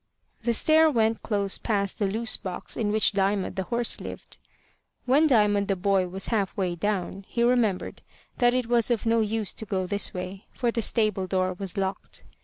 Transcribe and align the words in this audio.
The 0.41 0.55
stair 0.55 0.89
went 0.89 1.21
close 1.21 1.59
past 1.59 1.99
the 1.99 2.07
loose 2.07 2.35
box 2.35 2.75
in 2.75 2.91
which 2.91 3.11
Diamond 3.11 3.55
the 3.55 3.61
horse 3.65 3.99
lived. 4.01 4.39
When 5.05 5.27
Diamond 5.27 5.67
the 5.67 5.75
boy 5.75 6.07
was 6.07 6.29
half 6.29 6.57
way 6.57 6.73
down, 6.73 7.23
he 7.27 7.43
remembered 7.43 8.01
that 8.39 8.55
it 8.55 8.65
was 8.65 8.89
of 8.89 9.05
no 9.05 9.19
use 9.19 9.53
to 9.53 9.63
go 9.67 9.85
this 9.85 10.11
way, 10.11 10.47
for 10.53 10.71
the 10.71 10.81
stable 10.81 11.27
door 11.27 11.53
was 11.53 11.77
locked. 11.77 12.23